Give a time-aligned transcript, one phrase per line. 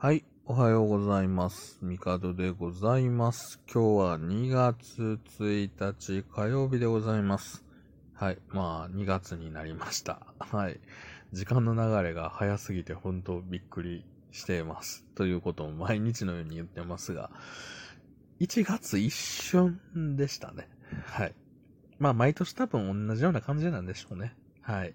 [0.00, 1.80] はい、おはようございます。
[1.82, 3.60] ミカドでございます。
[3.66, 7.64] 今日は2月1日火曜日でございます。
[8.14, 10.24] はい、まあ2月になりました。
[10.38, 10.78] はい。
[11.32, 15.04] 時間の流れが早すぎて本当びっくりしています。
[15.16, 17.32] ということを毎日のように言ってますが、
[18.38, 19.80] 1月一瞬
[20.14, 20.68] でしたね。
[21.06, 21.34] はい。
[21.98, 24.36] まあ毎年多分同じような感じなんでしょうね。
[24.62, 24.94] はい。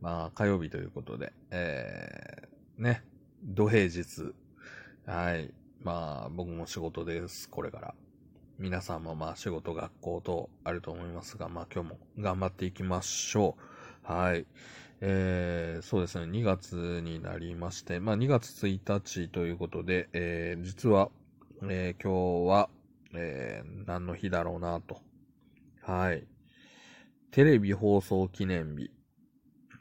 [0.00, 3.04] まあ火曜日ということで、えー、ね。
[3.44, 4.32] 土平日。
[5.04, 5.52] はい。
[5.82, 7.94] まあ、僕も仕事です、これから。
[8.60, 13.56] 皆さんもまあ仕事、学校とあると思いますが、まあ今日も頑張っていきましょ
[14.08, 14.12] う。
[14.12, 14.46] はい。
[15.00, 21.10] えー、そうですね、2月になりまして、まあ2月1日ということで、えー、実は、
[21.64, 22.70] えー、今日は、
[23.12, 25.00] えー、何の日だろうなと。
[25.82, 26.24] はい。
[27.32, 28.92] テレビ放送記念日。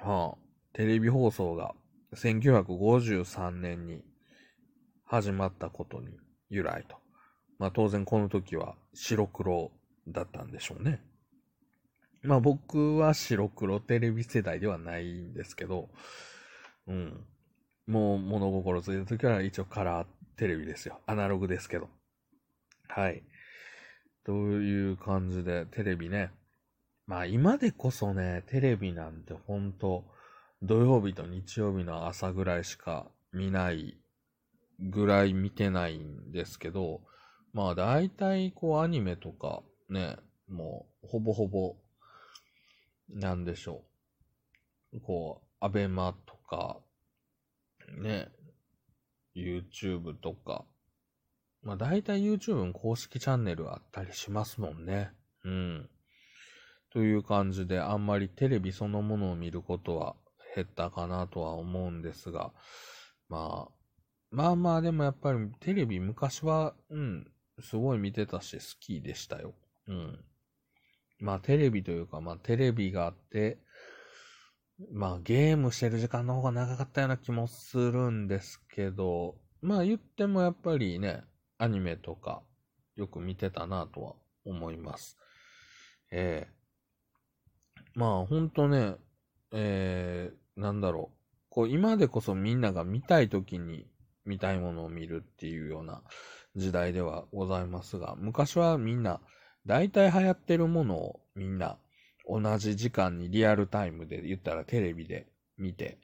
[0.00, 0.38] はあ、
[0.74, 1.74] テレビ放送が
[2.16, 4.02] 1953年に
[5.04, 6.08] 始まったことに
[6.50, 6.96] 由来と。
[7.58, 9.70] まあ当然この時は白黒
[10.08, 11.02] だったんでしょうね。
[12.22, 15.88] まあ僕は白黒テレビ世代ではないんですけど、
[16.86, 17.24] うん。
[17.86, 21.00] もう物心ついた時から一応カラーテレビですよ。
[21.06, 21.88] アナログですけど。
[22.88, 23.22] はい。
[24.24, 26.32] という感じでテレビね。
[27.06, 30.04] まあ今でこそね、テレビなんて本当
[30.62, 33.98] 土曜日と日曜日の朝ぐらいしか見ない
[34.80, 37.02] ぐらい見てないんですけど、
[37.52, 40.16] まあ大体こうアニメとかね、
[40.48, 41.76] もうほぼほぼ、
[43.08, 43.84] なんでしょ
[44.92, 45.00] う。
[45.00, 46.78] こう、アベマとか、
[47.98, 48.28] ね、
[49.34, 50.64] YouTube とか、
[51.62, 55.12] まあ大体 YouTube の公式チャンネルあったりしますもんね。
[55.44, 55.88] うん。
[56.92, 60.16] という感じで、あんまりテレビそのものを見ることは
[60.56, 62.52] 減ったかなとは思うんですが、
[63.28, 63.72] まあ、
[64.30, 69.54] まあまあでもやっぱりテレビ昔は、うん、すごい見てたし好きでしたよ。
[69.86, 70.18] うん。
[71.20, 73.58] まあテレビというか、まあテレビがあって、
[74.92, 81.22] まあゲームしてる時間の方が長かったような気もするんですけど、まあ言ってもやっぱりね、
[81.58, 82.42] アニメとか
[82.96, 84.14] よく見てたなとは
[84.44, 85.18] 思います。
[86.10, 86.56] ええ
[87.94, 88.96] まあほんとね、
[89.52, 91.16] えー、なんだろう。
[91.50, 93.86] こう、今でこそみんなが見たい時に
[94.24, 96.02] 見たいものを見るっていうような
[96.56, 99.20] 時代ではございますが、昔はみんな、
[99.66, 101.76] 大体流行ってるものをみんな
[102.28, 105.28] 同じ時間にリアルタイムで言ったらテレビで
[105.58, 105.98] 見て、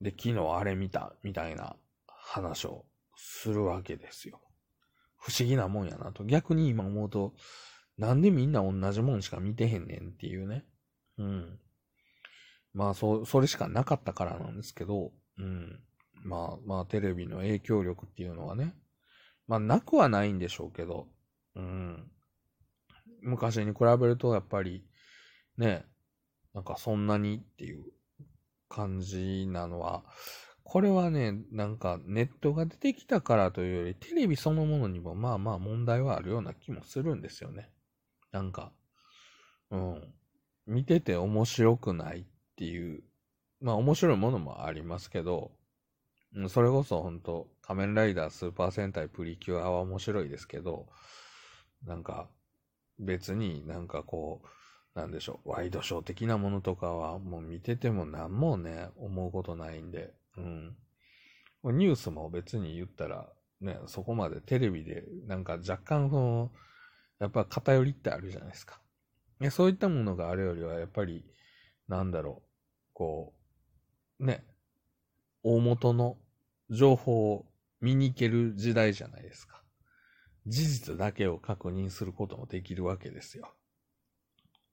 [0.00, 1.76] で、昨日あれ見た、みたいな
[2.06, 2.84] 話を
[3.16, 4.40] するわけですよ。
[5.16, 6.24] 不思議なもんやなと。
[6.24, 7.34] 逆に今思うと、
[7.98, 10.64] なんでみんな同じもんしか見てへんねんっていうね。
[11.18, 11.58] うん。
[12.76, 15.80] まあ、そ、それしかなかったからなんですけど、うん。
[16.22, 18.74] まあ、まあ、テレビの影響力っていうのはね、
[19.48, 21.08] まあ、なくはないんでしょうけど、
[21.54, 22.10] うん。
[23.22, 24.84] 昔に比べると、やっぱり、
[25.56, 25.86] ね、
[26.52, 27.84] なんかそんなにっていう
[28.68, 30.04] 感じなのは、
[30.62, 37.70] これはね、なんかネットが出てきたからというより、テレビそのものにもまあまあ問題はあるような気もするんですよね。
[38.32, 38.72] なんか、
[39.70, 40.14] うん。
[40.66, 42.26] 見てて面白くない
[42.56, 43.02] っていう、
[43.60, 45.52] まあ面白いものもありますけど、
[46.48, 50.86] それこそ本当仮面ライダースーパー戦隊プリキュアは面白いですけど、
[51.84, 52.28] なんか、
[52.98, 54.42] 別になんかこ
[54.94, 60.76] う、なんでしょう、ワイドショー的なものとかはもう見てても何もね、思うことないんで、うん。
[61.64, 63.28] ニュースも別に言ったら、
[63.60, 66.52] ね、そこまでテレビでなんか若干その、
[67.18, 68.80] やっぱ偏りってあるじゃないですか。
[69.40, 71.24] ねそういったものがあるよりは、やっぱり、
[71.88, 72.45] なんだろう、
[72.96, 73.34] こ
[74.20, 74.42] う、ね、
[75.42, 76.16] 大元の
[76.70, 77.44] 情報を
[77.82, 79.60] 見に行ける時代じゃないですか。
[80.46, 83.52] 事実だけを確認することもできるわけですよ。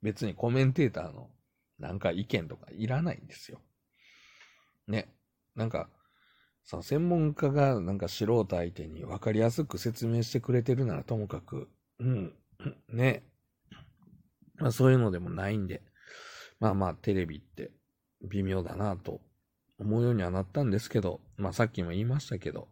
[0.01, 1.31] 別にコメンテーターの
[1.79, 3.59] なんか意見とかいらないんですよ。
[4.87, 5.13] ね。
[5.53, 5.89] なんか、
[6.63, 11.67] その専門家がなんか素人相手に分かりやすく説明してくれてるならともかく、
[11.99, 12.33] うん、
[12.87, 13.25] ね。
[14.55, 15.81] まあそういうのでもないんで、
[16.61, 17.73] まあまあテレビって
[18.23, 19.21] 微妙だなと
[19.79, 22.67] 思うようにはなったんですけど、まあさっきも言いましたけど、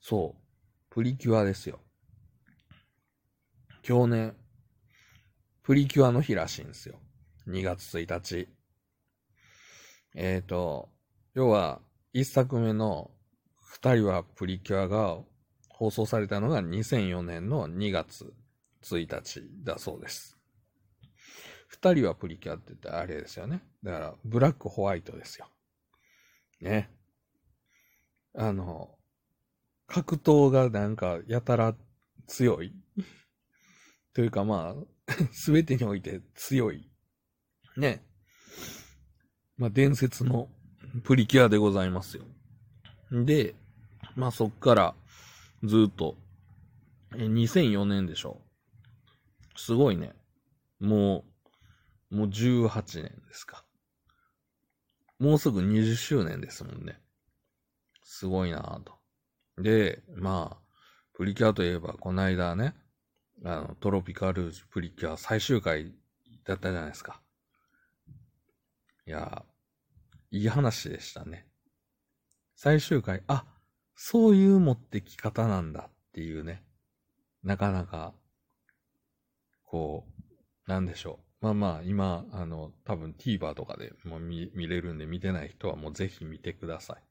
[0.00, 0.42] そう、
[0.90, 1.80] プリキュアですよ。
[3.86, 4.32] 今日ね、
[5.62, 6.96] プリキュアの日らしいんですよ。
[7.48, 8.48] 2月1日。
[10.14, 10.90] えっ、ー、と、
[11.34, 11.80] 要は、
[12.12, 13.12] 一作目の
[13.56, 15.18] 二人はプリキュアが
[15.68, 18.34] 放送されたのが2004年の2月
[18.82, 20.39] 1日だそうです。
[21.70, 23.62] 二人はプリキュアって言ったらあれですよね。
[23.84, 25.46] だから、ブラックホワイトですよ。
[26.60, 26.90] ね。
[28.34, 28.90] あの、
[29.86, 31.76] 格闘がなんかやたら
[32.26, 32.74] 強い。
[34.12, 36.90] というかまあ、 すべてにおいて強い。
[37.76, 38.04] ね。
[39.56, 40.48] まあ伝説の
[41.04, 42.24] プリキュアでございますよ。
[43.12, 43.54] で、
[44.16, 44.94] まあそっから
[45.62, 46.16] ずっと、
[47.14, 48.40] え、2004年でしょ。
[49.54, 50.14] すごいね。
[50.80, 51.29] もう、
[52.10, 53.64] もう18年ですか。
[55.18, 57.00] もうすぐ20周年ですもんね。
[58.02, 58.94] すごいなぁと。
[59.62, 60.70] で、まあ、
[61.14, 62.74] プリキュアといえば、この間ね、
[63.44, 65.94] あの、トロピカルプリキュア最終回
[66.44, 67.20] だったじゃないですか。
[69.06, 69.44] いや、
[70.30, 71.46] いい話でしたね。
[72.56, 73.44] 最終回、あ、
[73.94, 76.62] そういう持ってき方なんだっていうね。
[77.42, 78.14] なかなか、
[79.64, 80.06] こ
[80.66, 81.29] う、なんでしょう。
[81.40, 87.02] まあまあ、今、あの、多分 TVer とかでも見見れるんで見てない人はもうぜひ見てください。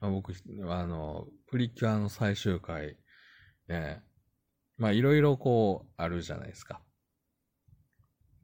[0.00, 0.32] まあ、僕、
[0.68, 2.96] あの、プリキュアの最終回、
[3.68, 4.02] ね、
[4.78, 6.80] まあいろいろこうあるじゃないですか。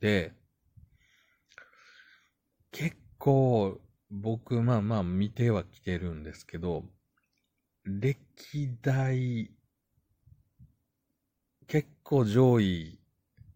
[0.00, 0.32] で、
[2.72, 6.84] 結構僕まあまあ見てはきてるんですけど、
[7.84, 9.50] 歴代
[11.66, 12.98] 結構上位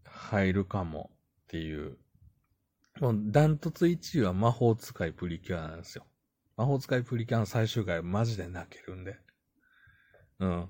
[0.04, 1.10] 入るかも
[1.54, 1.96] っていう。
[3.00, 6.04] もうダントツ1位は魔法使いプリキュアなんですよ。
[6.56, 9.16] 魔法使いプリキュアの最終回マジで泣けるんで。
[10.40, 10.68] うん。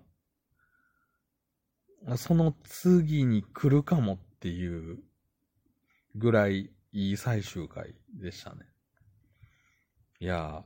[2.18, 4.98] その次に来るかもっていう
[6.16, 8.66] ぐらいいい最終回でしたね。
[10.20, 10.64] いや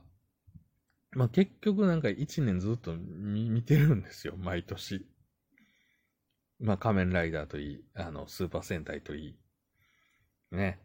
[1.13, 5.05] ー、まあ、結局なんか一年ずっと見てるんですよ、毎年。
[6.59, 9.38] まあ、仮面ライダーといい、あの、スーパー戦隊といい。
[10.51, 10.79] ね。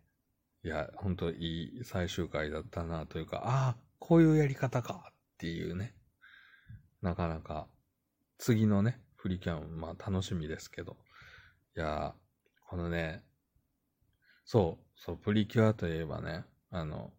[0.62, 5.94] いや、ほんといい最終回だったなというか、ああ、こういうやり方かっていうね。
[7.02, 7.68] なかなか、
[8.38, 10.96] 次のね、プリキュアもまあ楽しみですけど。
[11.76, 12.14] いや
[12.68, 13.22] このね、
[14.44, 17.12] そう、そう、プリキュアといえばね、あの、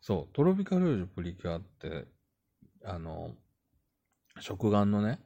[0.00, 2.06] そう、トロピカルージュプリキュアって、
[2.84, 3.34] あの、
[4.40, 5.20] 食玩のね、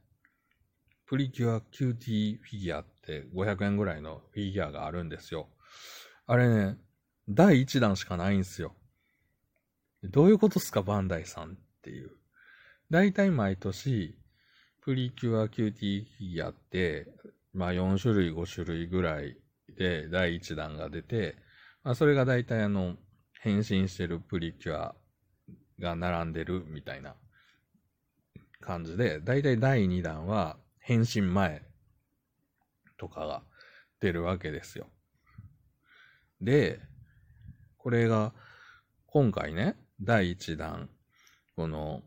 [1.06, 5.48] プリキュアキューティーフィギュアって500円ぐらいのフィギュアがあるんですよ。
[6.31, 6.77] あれね、
[7.29, 8.73] 第1弾しかないんすよ。
[10.05, 12.12] どういうことっすか、バンダイさんっていう。
[12.88, 14.17] だいたい毎年、
[14.81, 17.09] プリキュアキューティーフィギュアって、
[17.53, 19.38] まあ4種類5種類ぐらい
[19.77, 21.35] で第1弾が出て、
[21.82, 22.94] まあそれが大体あの、
[23.41, 24.94] 変身してるプリキュア
[25.81, 27.17] が並んでるみたいな
[28.61, 31.65] 感じで、大体第2弾は変身前
[32.99, 33.43] とかが
[33.99, 34.87] 出るわけですよ。
[36.40, 36.81] で、
[37.76, 38.32] これが
[39.06, 40.88] 今回ね、第1弾、
[41.56, 42.02] この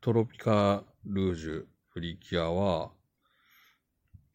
[0.00, 2.92] トロピカルージュプリキュアは、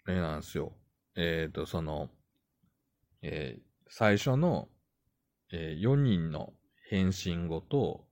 [0.06, 0.74] あれなんですよ。
[1.16, 2.10] えっ、ー、と、その、
[3.22, 4.70] えー、最初の、
[5.52, 6.54] えー、4人の
[6.90, 8.06] 変身後と、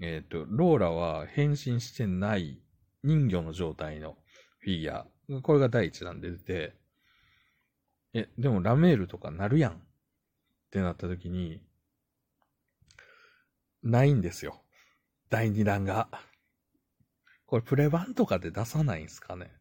[0.00, 2.60] えっ、と、ローラは変身してない
[3.02, 4.16] 人魚の状態の
[4.60, 5.06] フィギュア。
[5.42, 6.76] これが第一弾で出て、
[8.14, 9.82] え、でもラメールとかなるやん
[10.72, 11.60] ってなった時に、
[13.82, 14.62] ないんですよ。
[15.28, 16.08] 第二弾が。
[17.44, 19.52] これプレ版とかで出さないんすかね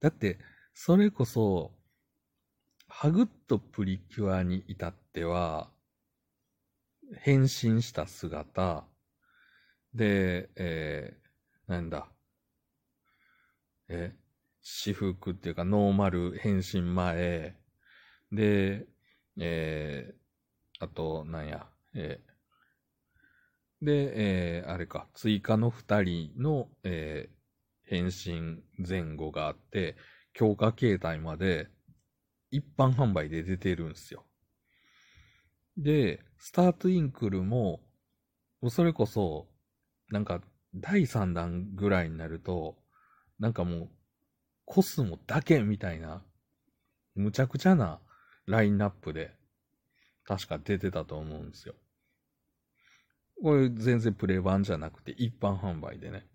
[0.00, 0.38] だって、
[0.74, 1.72] それこそ、
[2.88, 5.70] ハグッとプリキュアに至っては、
[7.22, 8.84] 変身した姿、
[9.94, 12.06] で、えー、なんだ、
[13.88, 14.14] え、
[14.60, 17.56] 私服っていうかノーマル変身前、
[18.30, 18.86] で、
[19.40, 22.20] えー、あと、なんや、え
[23.80, 27.38] で、えー、あれか、追加の二人の、えー、
[27.84, 29.96] 変身前後があって、
[30.32, 31.68] 強化形態まで
[32.50, 34.24] 一般販売で出てるんですよ。
[35.76, 37.80] で、スタートインクルも、
[38.68, 39.48] それこそ、
[40.10, 40.40] なんか、
[40.74, 42.76] 第3弾ぐらいになると、
[43.38, 43.90] なんかもう、
[44.64, 46.24] コスモだけみたいな、
[47.14, 48.00] むちゃくちゃな
[48.48, 49.30] ラインナップで、
[50.24, 51.74] 確か出てたと思うんですよ。
[53.42, 56.26] これ全然プレイ版じゃなくて一般販売でね。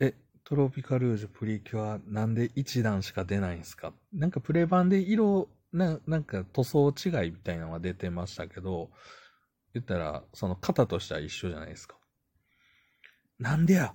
[0.00, 3.92] え、トロピカルージュプリキュアなんで1段しか出ないんすか？
[4.12, 8.90] なんかプレイ版で色、ななんか塗装違いみたいなのが出てましたけど、
[9.74, 11.96] 言ったら、その型としては一緒じゃないですか。
[13.38, 13.94] なんでや？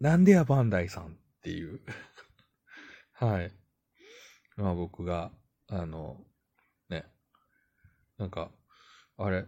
[0.00, 1.08] なんでやバンダイさんっ
[1.42, 1.80] ていう
[3.12, 3.52] はい。
[4.56, 5.30] まあ僕が、
[5.72, 6.18] あの、
[6.90, 7.06] ね、
[8.18, 8.50] なんか、
[9.16, 9.46] あれ、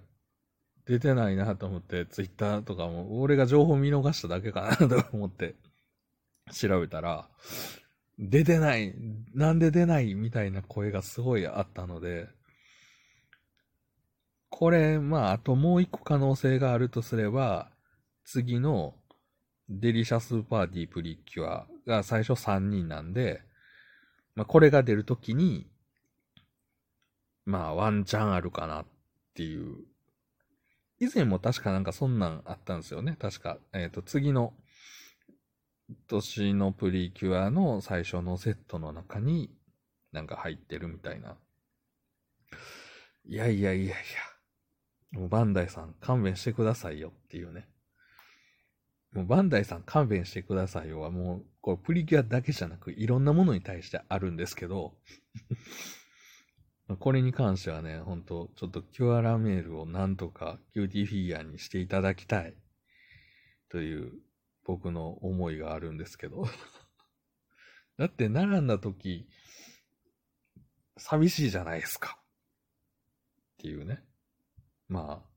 [0.87, 5.54] 出てないなと思って、ツイッターとかも、俺が情報見逃しただけかなと思って、
[6.50, 7.28] 調べたら、
[8.19, 8.95] 出てない、
[9.35, 12.28] なんで出ないみたいな声がすごいあったので、
[14.49, 17.71] これ、まあ、あともう一個可能性があるとすれば、
[18.25, 18.95] 次の
[19.69, 23.43] デリシャスパーティープリキュアが最初3人なんで、
[24.37, 25.66] まあ、これが出るときに、
[27.45, 28.87] まあ、ワンチャンあるかなっ
[29.35, 29.85] ていう。
[31.01, 33.17] 以前も確かなんかそんなんあったんですよね。
[33.19, 33.59] 確か。
[33.73, 34.55] えっ、ー、と、次の
[36.07, 39.51] 年のプリキュアの最初のセットの中に
[40.13, 41.37] なんか入ってるみたいな。
[43.27, 43.95] いやいやいやいや。
[45.19, 47.69] もうバンダイさん勘弁してくださいよっていうね。
[49.15, 54.93] もうバンダイさん勘弁してくださいよはもう、これプリキュアだけじゃなくいろんなものに対してあるんですけど
[56.99, 62.55] これに関してはね、ほんと、ちょっとキュアラメールをなんとかキューティーフィギュアにしていただきたい
[63.71, 64.12] という
[64.64, 66.47] 僕の思いがあるんですけど
[67.97, 69.26] だって並んだ時、
[70.97, 72.19] 寂しいじゃないですか。
[73.55, 74.05] っていうね。
[74.88, 75.31] まあ、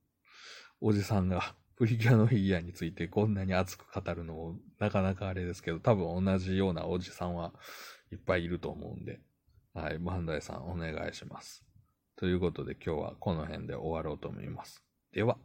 [0.82, 7.54] おじさんがプリキュアのフィギュアについてこんなに熱く語るのもなかなかあれですけど、多分同じようなおじさんは
[8.12, 9.22] いっぱいいると思うんで、
[9.74, 11.64] はい、バンダイさんお願いします。
[12.16, 14.82] ということで今日はこの辺で終わろうと思います。
[15.12, 15.38] では。